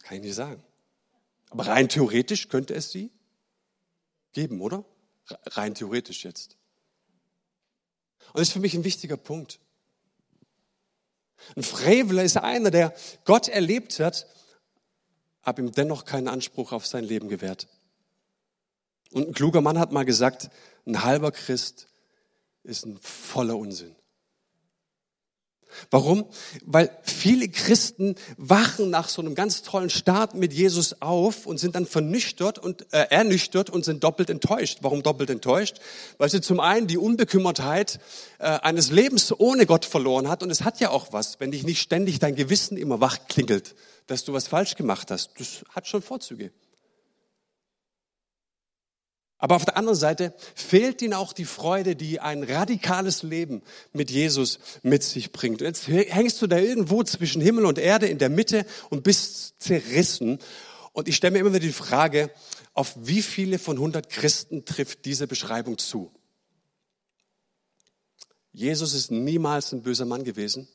[0.02, 0.62] Kann ich nicht sagen.
[1.50, 3.10] Aber rein theoretisch könnte es sie
[4.32, 4.84] geben, oder?
[5.46, 6.56] Rein theoretisch jetzt.
[8.28, 9.58] Und das ist für mich ein wichtiger Punkt.
[11.56, 14.26] Ein Freveler ist einer, der Gott erlebt hat,
[15.42, 17.68] aber ihm dennoch keinen Anspruch auf sein Leben gewährt.
[19.12, 20.50] Und ein kluger Mann hat mal gesagt,
[20.86, 21.88] ein halber Christ
[22.62, 23.96] ist ein voller Unsinn.
[25.90, 26.24] Warum?
[26.64, 31.74] Weil viele Christen wachen nach so einem ganz tollen Start mit Jesus auf und sind
[31.74, 34.78] dann vernüchtert und äh, ernüchtert und sind doppelt enttäuscht.
[34.82, 35.80] Warum doppelt enttäuscht?
[36.18, 38.00] Weil sie zum einen die Unbekümmertheit
[38.38, 41.64] äh, eines Lebens ohne Gott verloren hat und es hat ja auch was, wenn dich
[41.64, 43.74] nicht ständig dein Gewissen immer wach klingelt,
[44.06, 45.30] dass du was falsch gemacht hast.
[45.38, 46.50] Das hat schon Vorzüge.
[49.42, 53.62] Aber auf der anderen Seite fehlt ihnen auch die Freude, die ein radikales Leben
[53.94, 55.62] mit Jesus mit sich bringt.
[55.62, 60.40] Jetzt hängst du da irgendwo zwischen Himmel und Erde in der Mitte und bist zerrissen.
[60.92, 62.30] Und ich stelle mir immer wieder die Frage,
[62.74, 66.12] auf wie viele von 100 Christen trifft diese Beschreibung zu?
[68.52, 70.68] Jesus ist niemals ein böser Mann gewesen,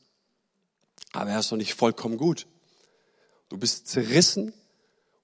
[1.11, 2.47] aber er ist noch nicht vollkommen gut.
[3.49, 4.53] Du bist zerrissen,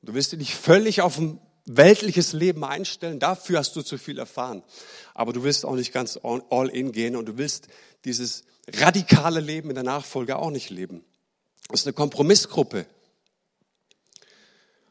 [0.04, 4.63] du wirst dich völlig auf dem weltliches Leben einstellen, dafür hast du zu viel erfahren.
[5.13, 7.67] Aber du willst auch nicht ganz all in gehen und du willst
[8.06, 11.04] dieses radikale Leben in der Nachfolge auch nicht leben.
[11.69, 12.86] Das ist eine Kompromissgruppe.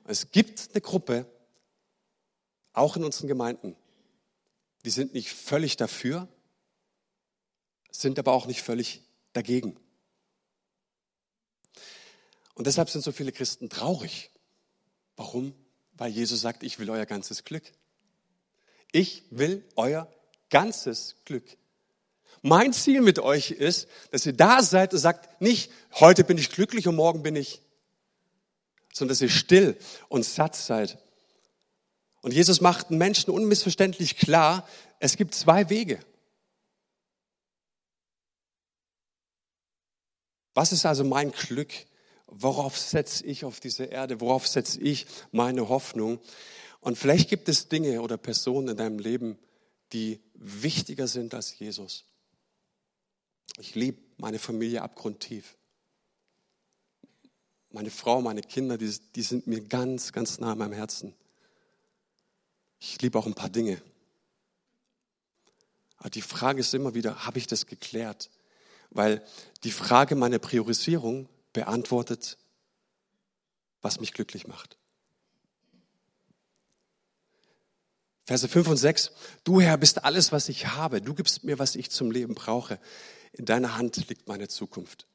[0.04, 1.26] Es gibt eine Gruppe,
[2.72, 3.76] auch in unseren Gemeinden,
[4.84, 6.28] die sind nicht völlig dafür,
[7.90, 9.02] sind aber auch nicht völlig
[9.32, 9.76] dagegen.
[12.54, 14.30] Und deshalb sind so viele Christen traurig.
[15.16, 15.54] Warum?
[16.00, 17.62] Weil Jesus sagt, ich will euer ganzes Glück.
[18.90, 20.10] Ich will euer
[20.48, 21.44] ganzes Glück.
[22.40, 26.48] Mein Ziel mit euch ist, dass ihr da seid und sagt, nicht, heute bin ich
[26.48, 27.60] glücklich und morgen bin ich,
[28.94, 29.76] sondern dass ihr still
[30.08, 30.96] und satt seid.
[32.22, 34.66] Und Jesus macht den Menschen unmissverständlich klar,
[35.00, 36.00] es gibt zwei Wege.
[40.54, 41.74] Was ist also mein Glück?
[42.30, 46.20] Worauf setze ich auf dieser Erde, worauf setze ich meine Hoffnung.
[46.80, 49.38] Und vielleicht gibt es Dinge oder Personen in deinem Leben,
[49.92, 52.04] die wichtiger sind als Jesus.
[53.58, 55.56] Ich liebe meine Familie abgrundtief.
[57.72, 61.14] Meine Frau, meine Kinder, die, die sind mir ganz, ganz nah an meinem Herzen.
[62.80, 63.80] Ich liebe auch ein paar Dinge.
[65.98, 68.30] Aber die Frage ist immer wieder, habe ich das geklärt?
[68.88, 69.22] Weil
[69.62, 72.38] die Frage meiner Priorisierung beantwortet,
[73.82, 74.76] was mich glücklich macht.
[78.24, 79.10] Verse 5 und 6.
[79.42, 81.00] Du Herr bist alles, was ich habe.
[81.00, 82.78] Du gibst mir, was ich zum Leben brauche.
[83.32, 85.06] In deiner Hand liegt meine Zukunft.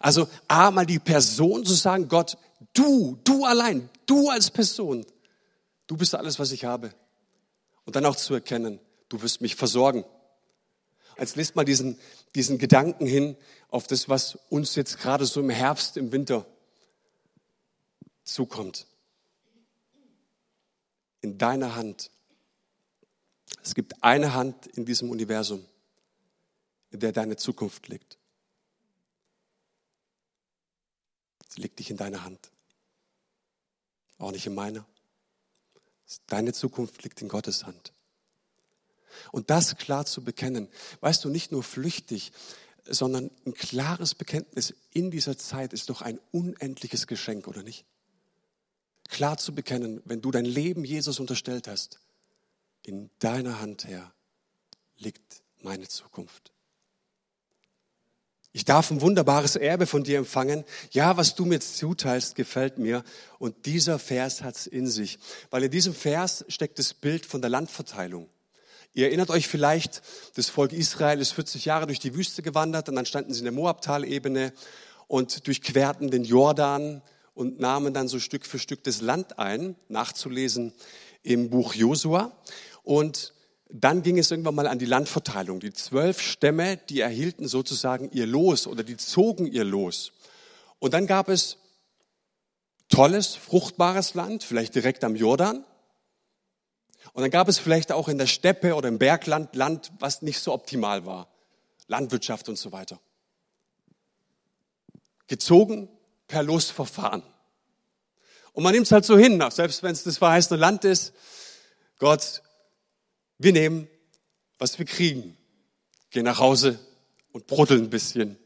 [0.00, 2.36] Also A, mal die Person zu sagen, Gott,
[2.72, 5.06] du, du allein, du als Person,
[5.86, 6.94] du bist alles, was ich habe.
[7.84, 10.04] Und dann auch zu erkennen, du wirst mich versorgen.
[11.18, 11.98] Jetzt lest mal diesen,
[12.34, 13.36] diesen Gedanken hin
[13.68, 16.46] auf das, was uns jetzt gerade so im Herbst, im Winter
[18.24, 18.86] zukommt.
[21.20, 22.10] In deiner Hand.
[23.62, 25.64] Es gibt eine Hand in diesem Universum,
[26.90, 28.18] in der deine Zukunft liegt.
[31.48, 32.50] Sie liegt nicht in deiner Hand.
[34.18, 34.84] Auch nicht in meiner.
[36.26, 37.93] Deine Zukunft liegt in Gottes Hand.
[39.32, 40.68] Und das klar zu bekennen,
[41.00, 42.32] weißt du, nicht nur flüchtig,
[42.86, 47.84] sondern ein klares Bekenntnis in dieser Zeit ist doch ein unendliches Geschenk, oder nicht?
[49.08, 52.00] Klar zu bekennen, wenn du dein Leben Jesus unterstellt hast,
[52.82, 54.12] in deiner Hand, Herr,
[54.98, 56.52] liegt meine Zukunft.
[58.56, 60.64] Ich darf ein wunderbares Erbe von dir empfangen.
[60.92, 63.02] Ja, was du mir zuteilst, gefällt mir.
[63.40, 65.18] Und dieser Vers hat's in sich.
[65.50, 68.28] Weil in diesem Vers steckt das Bild von der Landverteilung.
[68.96, 70.02] Ihr erinnert euch vielleicht,
[70.36, 73.44] das Volk Israel ist 40 Jahre durch die Wüste gewandert und dann standen sie in
[73.44, 74.52] der Moabtalebene
[75.08, 77.02] und durchquerten den Jordan
[77.34, 80.72] und nahmen dann so Stück für Stück das Land ein, nachzulesen
[81.24, 82.30] im Buch Josua.
[82.84, 83.34] Und
[83.68, 85.58] dann ging es irgendwann mal an die Landverteilung.
[85.58, 90.12] Die zwölf Stämme, die erhielten sozusagen ihr Los oder die zogen ihr Los.
[90.78, 91.56] Und dann gab es
[92.88, 95.64] tolles, fruchtbares Land, vielleicht direkt am Jordan.
[97.14, 100.40] Und dann gab es vielleicht auch in der Steppe oder im Bergland Land, was nicht
[100.40, 101.28] so optimal war.
[101.86, 103.00] Landwirtschaft und so weiter.
[105.28, 105.88] Gezogen
[106.26, 107.22] per Losverfahren.
[108.52, 111.12] Und man nimmt es halt so hin, selbst wenn es das verheißene Land ist.
[112.00, 112.42] Gott,
[113.38, 113.88] wir nehmen,
[114.58, 115.36] was wir kriegen.
[116.10, 116.80] Gehen nach Hause
[117.30, 118.36] und bruddeln ein bisschen.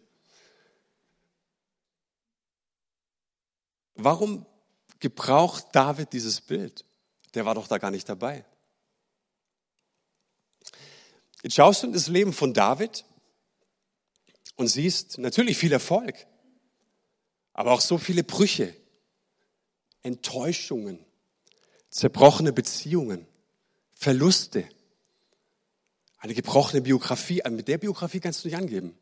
[3.94, 4.44] Warum
[5.00, 6.84] gebraucht David dieses Bild?
[7.32, 8.44] Der war doch da gar nicht dabei.
[11.42, 13.04] Jetzt schaust du in das Leben von David
[14.56, 16.26] und siehst natürlich viel Erfolg,
[17.52, 18.74] aber auch so viele Brüche,
[20.02, 21.04] Enttäuschungen,
[21.90, 23.26] zerbrochene Beziehungen,
[23.94, 24.68] Verluste.
[26.18, 28.96] Eine gebrochene Biografie, mit der Biografie kannst du nicht angeben.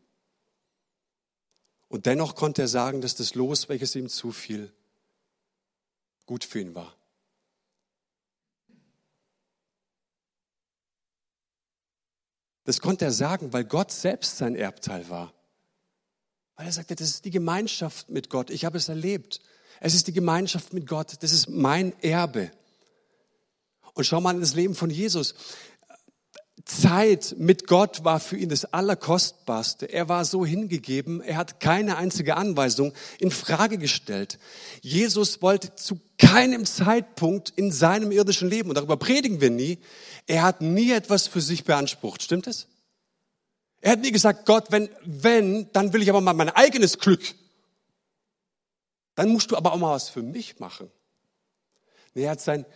[1.89, 4.73] Und dennoch konnte er sagen, dass das Los, welches ihm zufiel,
[6.27, 6.95] gut für ihn war.
[12.67, 15.33] Das konnte er sagen, weil Gott selbst sein Erbteil war.
[16.57, 18.51] Weil er sagte, das ist die Gemeinschaft mit Gott.
[18.51, 19.41] Ich habe es erlebt.
[19.79, 21.15] Es ist die Gemeinschaft mit Gott.
[21.21, 22.51] Das ist mein Erbe.
[23.95, 25.35] Und schau mal in das Leben von Jesus.
[26.67, 29.87] Zeit mit Gott war für ihn das Allerkostbarste.
[29.87, 34.41] Er war so hingegeben, er hat keine einzige Anweisung in Frage gestellt.
[34.83, 39.79] Jesus wollte zu keinem Zeitpunkt in seinem irdischen Leben, und darüber predigen wir nie,
[40.27, 42.23] er hat nie etwas für sich beansprucht.
[42.23, 42.67] Stimmt es?
[43.81, 47.23] Er hat nie gesagt, Gott, wenn, wenn, dann will ich aber mal mein eigenes Glück.
[49.15, 50.91] Dann musst du aber auch mal was für mich machen.
[52.15, 52.67] Er hat sein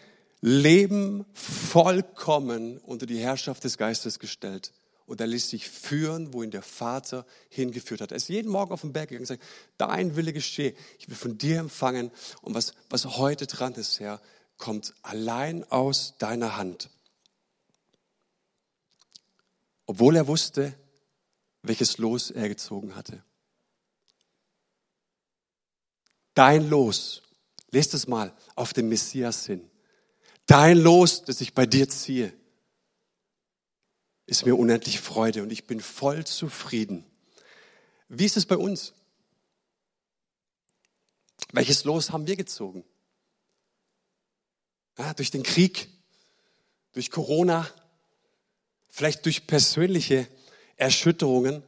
[0.41, 4.73] Leben vollkommen unter die Herrschaft des Geistes gestellt.
[5.07, 8.13] Und er ließ sich führen, wohin der Vater hingeführt hat.
[8.13, 9.43] Er ist jeden Morgen auf den Berg gegangen und gesagt,
[9.77, 10.75] dein Wille geschehe.
[10.99, 12.13] Ich will von dir empfangen.
[12.43, 14.21] Und was, was heute dran ist, Herr,
[14.57, 16.91] kommt allein aus deiner Hand.
[19.87, 20.75] Obwohl er wusste,
[21.63, 23.25] welches Los er gezogen hatte.
[26.35, 27.23] Dein Los,
[27.71, 29.70] lest es mal, auf den Messias hin.
[30.51, 32.33] Dein Los, das ich bei dir ziehe,
[34.27, 37.07] ist mir unendlich Freude und ich bin voll zufrieden.
[38.09, 38.93] Wie ist es bei uns?
[41.53, 42.83] Welches Los haben wir gezogen?
[44.99, 45.89] Ja, durch den Krieg,
[46.95, 47.71] durch Corona,
[48.89, 50.27] vielleicht durch persönliche
[50.75, 51.63] Erschütterungen.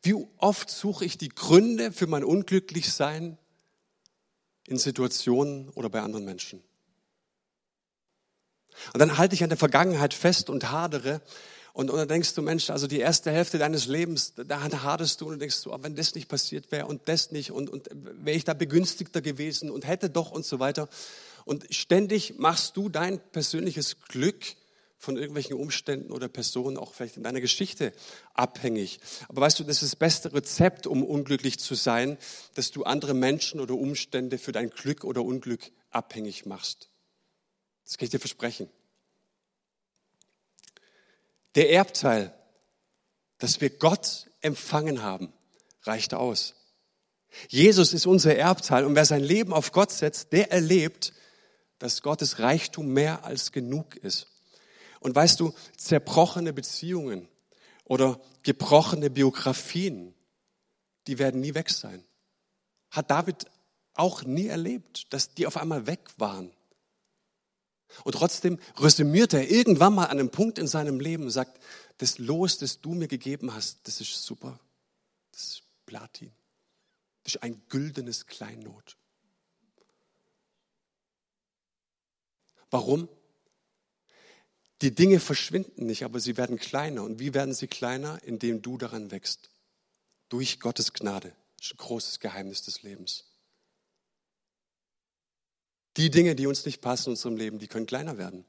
[0.00, 3.36] Wie oft suche ich die Gründe für mein Unglücklichsein
[4.66, 6.62] in Situationen oder bei anderen Menschen.
[8.92, 11.20] Und dann halte ich an der Vergangenheit fest und hadere.
[11.72, 15.28] Und, und dann denkst du, Mensch, also die erste Hälfte deines Lebens, da hadest du
[15.28, 18.44] und denkst du, wenn das nicht passiert wäre und das nicht und, und wäre ich
[18.44, 20.88] da begünstigter gewesen und hätte doch und so weiter.
[21.44, 24.44] Und ständig machst du dein persönliches Glück
[25.02, 27.92] von irgendwelchen Umständen oder Personen, auch vielleicht in deiner Geschichte
[28.34, 29.00] abhängig.
[29.28, 32.18] Aber weißt du, das ist das beste Rezept, um unglücklich zu sein,
[32.54, 36.88] dass du andere Menschen oder Umstände für dein Glück oder Unglück abhängig machst.
[37.84, 38.70] Das kann ich dir versprechen.
[41.56, 42.32] Der Erbteil,
[43.38, 45.32] dass wir Gott empfangen haben,
[45.82, 46.54] reicht aus.
[47.48, 51.12] Jesus ist unser Erbteil und wer sein Leben auf Gott setzt, der erlebt,
[51.80, 54.31] dass Gottes Reichtum mehr als genug ist.
[55.02, 57.28] Und weißt du, zerbrochene Beziehungen
[57.84, 60.14] oder gebrochene Biografien,
[61.06, 62.04] die werden nie weg sein.
[62.90, 63.46] Hat David
[63.94, 66.52] auch nie erlebt, dass die auf einmal weg waren.
[68.04, 71.60] Und trotzdem resümiert er irgendwann mal an einem Punkt in seinem Leben und sagt,
[71.98, 74.58] das Los, das du mir gegeben hast, das ist super.
[75.32, 76.32] Das ist Platin.
[77.24, 78.96] Das ist ein güldenes Kleinod.
[82.70, 83.08] Warum?
[84.82, 87.04] Die Dinge verschwinden nicht, aber sie werden kleiner.
[87.04, 88.20] Und wie werden sie kleiner?
[88.24, 89.50] Indem du daran wächst.
[90.28, 91.32] Durch Gottes Gnade.
[91.56, 93.24] Das ist ein großes Geheimnis des Lebens.
[95.96, 98.44] Die Dinge, die uns nicht passen in unserem Leben, die können kleiner werden.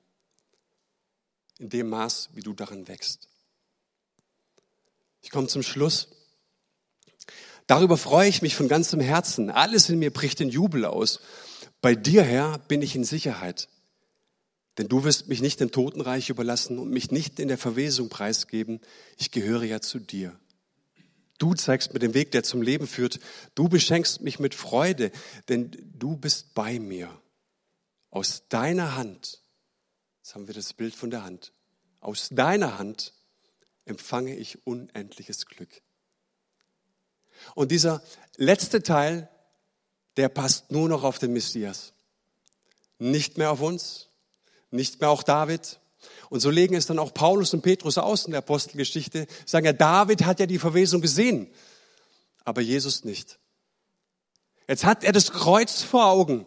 [1.59, 3.27] In dem Maß, wie du daran wächst.
[5.21, 6.07] Ich komme zum Schluss.
[7.67, 9.51] Darüber freue ich mich von ganzem Herzen.
[9.51, 11.19] Alles in mir bricht in Jubel aus.
[11.79, 13.69] Bei dir, Herr, bin ich in Sicherheit.
[14.77, 18.81] Denn du wirst mich nicht dem Totenreich überlassen und mich nicht in der Verwesung preisgeben.
[19.17, 20.37] Ich gehöre ja zu dir.
[21.37, 23.19] Du zeigst mir den Weg, der zum Leben führt.
[23.53, 25.11] Du beschenkst mich mit Freude,
[25.49, 27.09] denn du bist bei mir.
[28.09, 29.41] Aus deiner Hand,
[30.19, 31.51] jetzt haben wir das Bild von der Hand,
[31.99, 33.13] aus deiner Hand
[33.85, 35.81] empfange ich unendliches Glück.
[37.55, 38.03] Und dieser
[38.37, 39.29] letzte Teil,
[40.17, 41.93] der passt nur noch auf den Messias.
[42.99, 44.09] Nicht mehr auf uns,
[44.73, 45.79] nicht mehr auch David.
[46.29, 49.73] Und so legen es dann auch Paulus und Petrus aus in der Apostelgeschichte, sagen ja,
[49.73, 51.47] David hat ja die Verwesung gesehen,
[52.43, 53.39] aber Jesus nicht.
[54.67, 56.45] Jetzt hat er das Kreuz vor Augen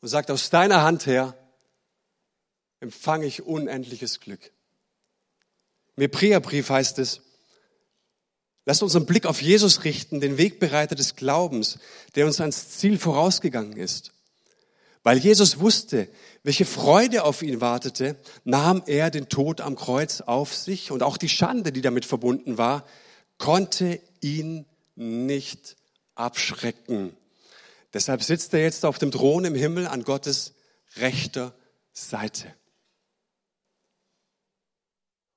[0.00, 1.36] und sagt, aus deiner Hand her
[2.80, 4.52] empfange ich unendliches Glück.
[5.96, 7.22] Im Hebräerbrief heißt es,
[8.64, 11.78] lasst unseren Blick auf Jesus richten, den Wegbereiter des Glaubens,
[12.14, 14.12] der uns ans Ziel vorausgegangen ist.
[15.06, 16.08] Weil Jesus wusste,
[16.42, 21.16] welche Freude auf ihn wartete, nahm er den Tod am Kreuz auf sich und auch
[21.16, 22.84] die Schande, die damit verbunden war,
[23.38, 24.66] konnte ihn
[24.96, 25.76] nicht
[26.16, 27.16] abschrecken.
[27.94, 30.54] Deshalb sitzt er jetzt auf dem Thron im Himmel an Gottes
[30.96, 31.54] rechter
[31.92, 32.52] Seite.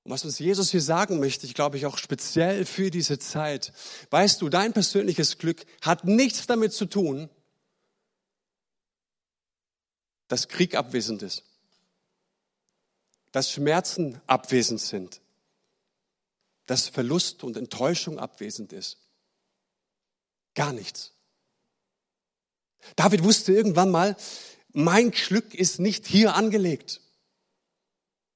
[0.02, 3.72] Und was uns Jesus hier sagen möchte, ich glaube ich auch speziell für diese Zeit,
[4.10, 7.30] weißt du, dein persönliches Glück hat nichts damit zu tun,
[10.30, 11.44] dass Krieg abwesend ist,
[13.34, 15.20] dass Schmerzen abwesend sind,
[16.68, 18.98] dass Verlust und Enttäuschung abwesend ist.
[20.56, 21.12] Gar nichts.
[22.96, 24.16] David wusste irgendwann mal,
[24.72, 27.02] mein Glück ist nicht hier angelegt.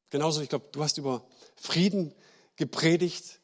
[0.09, 1.25] Genauso, ich glaube, du hast über
[1.55, 2.13] Frieden
[2.55, 3.39] gepredigt.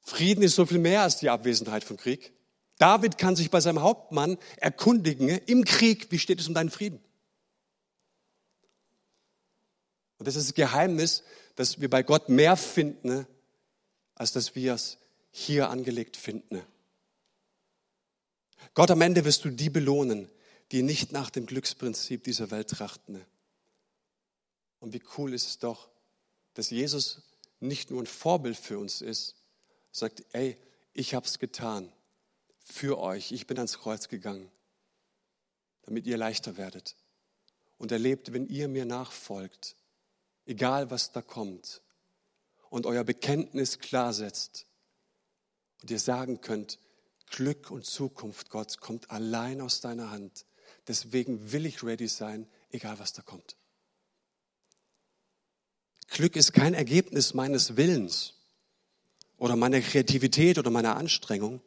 [0.00, 2.32] Frieden ist so viel mehr als die Abwesenheit von Krieg.
[2.78, 7.02] David kann sich bei seinem Hauptmann erkundigen, im Krieg, wie steht es um deinen Frieden?
[10.18, 11.22] Und das ist das Geheimnis,
[11.56, 13.26] dass wir bei Gott mehr finden,
[14.14, 14.98] als dass wir es
[15.30, 16.62] hier angelegt finden.
[18.74, 20.30] Gott, am Ende wirst du die belohnen,
[20.72, 23.24] die nicht nach dem Glücksprinzip dieser Welt trachten.
[24.80, 25.88] Und wie cool ist es doch,
[26.54, 27.22] dass Jesus
[27.60, 29.36] nicht nur ein Vorbild für uns ist,
[29.92, 30.56] sagt, ey,
[30.92, 31.92] ich habe es getan
[32.64, 34.50] für euch, ich bin ans Kreuz gegangen,
[35.82, 36.96] damit ihr leichter werdet.
[37.78, 39.75] Und erlebt, wenn ihr mir nachfolgt,
[40.46, 41.82] egal was da kommt,
[42.70, 44.66] und euer Bekenntnis klar setzt
[45.82, 46.78] und ihr sagen könnt,
[47.30, 50.46] Glück und Zukunft, Gott, kommt allein aus deiner Hand.
[50.86, 53.56] Deswegen will ich ready sein, egal was da kommt.
[56.08, 58.34] Glück ist kein Ergebnis meines Willens
[59.38, 61.60] oder meiner Kreativität oder meiner Anstrengung,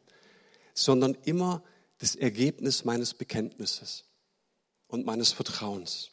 [0.74, 1.62] sondern immer
[1.98, 4.04] das Ergebnis meines Bekenntnisses
[4.88, 6.10] und meines Vertrauens.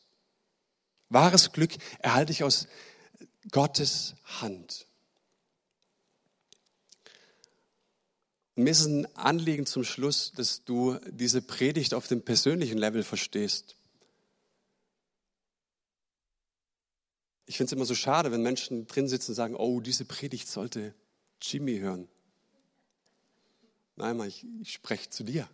[1.10, 2.68] Wahres Glück erhalte ich aus
[3.52, 4.88] Gottes Hand.
[8.58, 13.76] mir ist ein Anliegen zum Schluss, dass du diese Predigt auf dem persönlichen Level verstehst.
[17.46, 20.48] Ich finde es immer so schade, wenn Menschen drin sitzen und sagen, oh, diese Predigt
[20.48, 20.96] sollte
[21.40, 22.08] Jimmy hören.
[23.96, 25.48] Nein, ich, ich spreche zu dir.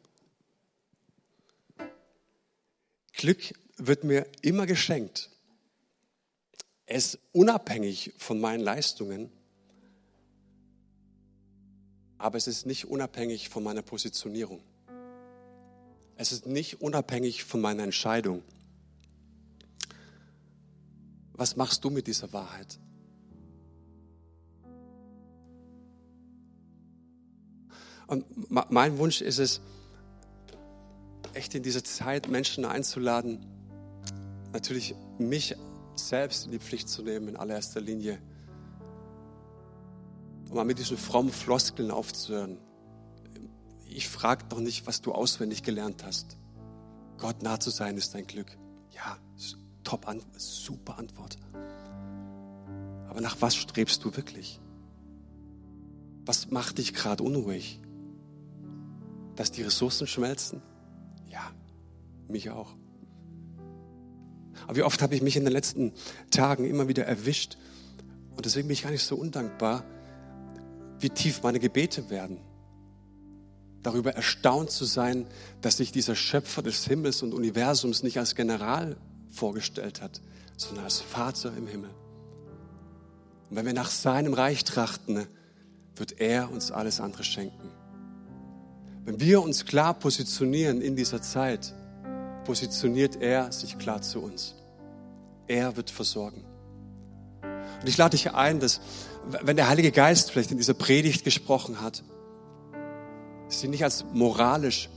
[3.12, 5.30] Glück wird mir immer geschenkt.
[6.86, 9.32] Es unabhängig von meinen Leistungen
[12.24, 14.62] aber es ist nicht unabhängig von meiner Positionierung.
[16.16, 18.44] Es ist nicht unabhängig von meiner Entscheidung.
[21.34, 22.80] Was machst du mit dieser Wahrheit?
[28.08, 28.26] Und
[28.72, 29.60] mein Wunsch ist es,
[31.34, 33.46] echt in diese Zeit Menschen einzuladen,
[34.54, 35.58] natürlich mich
[36.00, 38.20] selbst in die Pflicht zu nehmen in allererster Linie
[40.54, 42.60] um mal mit diesen frommen Floskeln aufzuhören.
[43.90, 46.38] Ich frage doch nicht, was du auswendig gelernt hast.
[47.18, 48.56] Gott nah zu sein ist dein Glück.
[48.92, 49.18] Ja,
[49.84, 50.06] top,
[50.38, 51.38] super Antwort.
[53.10, 54.62] Aber nach was strebst du wirklich?
[56.24, 57.82] Was macht dich gerade unruhig?
[59.36, 60.62] Dass die Ressourcen schmelzen?
[61.26, 61.52] Ja,
[62.28, 62.76] mich auch.
[64.66, 65.94] Aber wie oft habe ich mich in den letzten
[66.32, 67.58] Tagen immer wieder erwischt
[68.36, 69.84] und deswegen bin ich gar nicht so undankbar,
[71.00, 72.40] wie tief meine Gebete werden.
[73.84, 75.28] Darüber erstaunt zu sein,
[75.62, 78.96] dass sich dieser Schöpfer des Himmels und Universums nicht als General
[79.30, 80.22] vorgestellt hat,
[80.56, 81.90] sondern als Vater im Himmel.
[83.50, 85.28] Und wenn wir nach seinem Reich trachten,
[85.96, 87.70] wird er uns alles andere schenken.
[89.06, 91.76] Wenn wir uns klar positionieren in dieser Zeit,
[92.44, 94.56] positioniert er sich klar zu uns.
[95.48, 96.44] Er wird versorgen.
[97.82, 98.82] Und ich lade dich ein, dass
[99.26, 102.04] wenn der Heilige Geist vielleicht in dieser Predigt gesprochen hat,
[103.48, 104.90] sie nicht als moralisch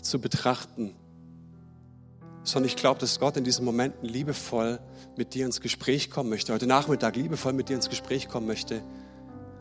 [0.00, 0.94] zu betrachten,
[2.42, 4.78] sondern ich glaube, dass Gott in diesen Momenten liebevoll
[5.16, 8.82] mit dir ins Gespräch kommen möchte, heute Nachmittag liebevoll mit dir ins Gespräch kommen möchte,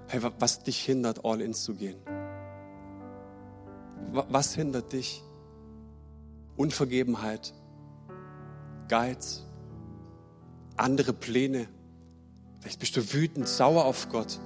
[0.07, 1.95] hey, was dich hindert, all in zu gehen?
[4.11, 5.23] Was hindert dich?
[6.55, 7.53] Unvergebenheit,
[8.87, 9.43] Geiz,
[10.77, 11.67] andere Pläne,
[12.63, 14.39] Vielleicht bist du wütend, sauer auf Gott.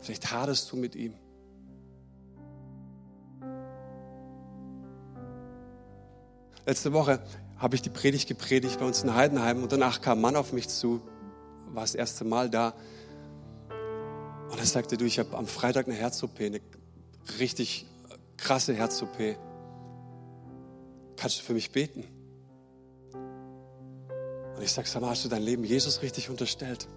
[0.00, 1.12] Vielleicht haderst du mit ihm.
[6.64, 7.20] Letzte Woche
[7.58, 10.54] habe ich die Predigt gepredigt bei uns in Heidenheim und danach kam ein Mann auf
[10.54, 11.02] mich zu,
[11.74, 12.72] war das erste Mal da.
[14.50, 16.62] Und er sagte, du, ich habe am Freitag eine Herz-OP, eine
[17.38, 17.84] richtig
[18.38, 19.36] krasse Herz-OP.
[21.18, 22.04] Kannst du für mich beten?
[24.56, 26.88] Und ich sage, sag mal, hast du dein Leben Jesus richtig unterstellt?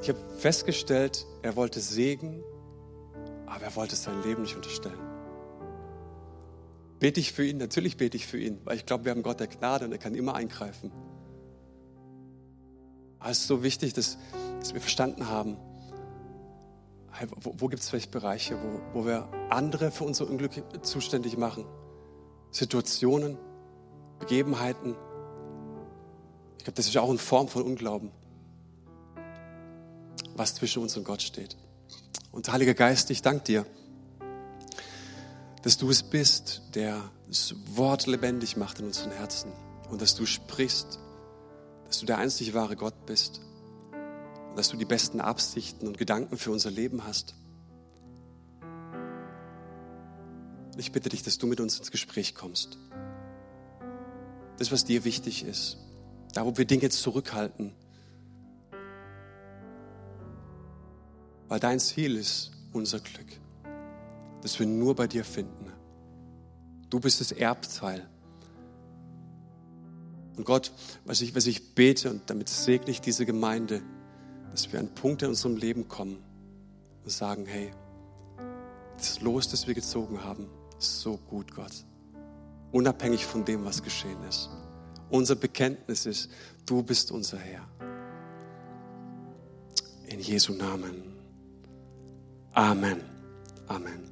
[0.00, 2.42] Ich habe festgestellt, er wollte Segen,
[3.46, 4.98] aber er wollte sein Leben nicht unterstellen.
[7.00, 7.58] Bete ich für ihn?
[7.58, 9.98] Natürlich bete ich für ihn, weil ich glaube, wir haben Gott der Gnade und er
[9.98, 10.92] kann immer eingreifen.
[13.18, 14.18] Aber es ist so wichtig, dass,
[14.60, 15.56] dass wir verstanden haben,
[17.40, 21.64] wo, wo gibt es vielleicht Bereiche, wo, wo wir andere für unser Unglück zuständig machen?
[22.50, 23.36] Situationen,
[24.18, 24.96] Begebenheiten.
[26.58, 28.10] Ich glaube, das ist auch eine Form von Unglauben,
[30.34, 31.56] was zwischen uns und Gott steht.
[32.32, 33.66] Und Heiliger Geist, ich danke dir,
[35.62, 39.52] dass du es bist, der das Wort lebendig macht in unseren Herzen
[39.90, 40.98] und dass du sprichst,
[41.86, 43.40] dass du der einzig wahre Gott bist
[44.50, 47.34] und dass du die besten Absichten und Gedanken für unser Leben hast.
[50.76, 52.78] Ich bitte dich, dass du mit uns ins Gespräch kommst.
[54.58, 55.76] Das, was dir wichtig ist,
[56.32, 57.72] da, wo wir Dinge zurückhalten,
[61.48, 63.26] weil dein Ziel ist unser Glück,
[64.42, 65.72] das wir nur bei dir finden.
[66.90, 68.08] Du bist das Erbteil.
[70.36, 70.72] Und Gott,
[71.04, 73.82] was ich, was ich bete und damit segne ich diese Gemeinde,
[74.50, 76.22] dass wir an Punkte in unserem Leben kommen
[77.04, 77.70] und sagen, hey,
[78.96, 81.84] das Los, das wir gezogen haben, ist so gut, Gott.
[82.72, 84.50] Unabhängig von dem, was geschehen ist.
[85.10, 86.30] Unser Bekenntnis ist,
[86.66, 87.66] du bist unser Herr.
[90.06, 91.02] In Jesu Namen.
[92.52, 93.00] Amen.
[93.66, 94.07] Amen.